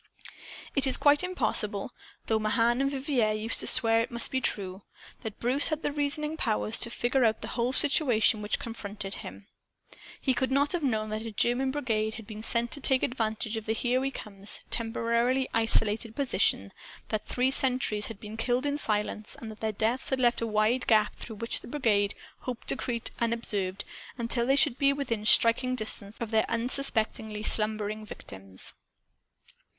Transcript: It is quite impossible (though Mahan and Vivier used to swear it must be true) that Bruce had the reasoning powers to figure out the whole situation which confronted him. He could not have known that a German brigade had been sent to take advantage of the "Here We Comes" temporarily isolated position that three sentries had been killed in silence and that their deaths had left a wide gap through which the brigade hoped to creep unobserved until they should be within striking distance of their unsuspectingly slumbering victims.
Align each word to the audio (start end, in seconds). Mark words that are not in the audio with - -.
It 0.75 0.87
is 0.87 0.97
quite 0.97 1.21
impossible 1.23 1.91
(though 2.25 2.39
Mahan 2.39 2.81
and 2.81 2.89
Vivier 2.91 3.33
used 3.33 3.59
to 3.59 3.67
swear 3.67 4.01
it 4.01 4.09
must 4.09 4.31
be 4.31 4.41
true) 4.41 4.81
that 5.19 5.39
Bruce 5.39 5.67
had 5.67 5.83
the 5.83 5.91
reasoning 5.91 6.37
powers 6.37 6.79
to 6.79 6.89
figure 6.89 7.23
out 7.23 7.41
the 7.41 7.49
whole 7.49 7.71
situation 7.71 8.41
which 8.41 8.57
confronted 8.57 9.13
him. 9.21 9.45
He 10.19 10.33
could 10.33 10.49
not 10.49 10.71
have 10.71 10.81
known 10.81 11.11
that 11.11 11.21
a 11.23 11.31
German 11.31 11.69
brigade 11.69 12.15
had 12.15 12.25
been 12.25 12.41
sent 12.41 12.71
to 12.71 12.81
take 12.81 13.03
advantage 13.03 13.57
of 13.57 13.67
the 13.67 13.73
"Here 13.73 14.01
We 14.01 14.09
Comes" 14.09 14.61
temporarily 14.71 15.47
isolated 15.53 16.15
position 16.15 16.73
that 17.09 17.27
three 17.27 17.51
sentries 17.51 18.07
had 18.07 18.19
been 18.19 18.37
killed 18.37 18.65
in 18.65 18.77
silence 18.77 19.35
and 19.39 19.51
that 19.51 19.59
their 19.59 19.71
deaths 19.71 20.09
had 20.09 20.19
left 20.19 20.41
a 20.41 20.47
wide 20.47 20.87
gap 20.87 21.15
through 21.17 21.35
which 21.35 21.59
the 21.59 21.67
brigade 21.67 22.15
hoped 22.39 22.67
to 22.69 22.75
creep 22.75 23.09
unobserved 23.19 23.85
until 24.17 24.47
they 24.47 24.55
should 24.55 24.79
be 24.79 24.93
within 24.93 25.27
striking 25.27 25.75
distance 25.75 26.17
of 26.19 26.31
their 26.31 26.49
unsuspectingly 26.49 27.43
slumbering 27.43 28.03
victims. 28.03 28.73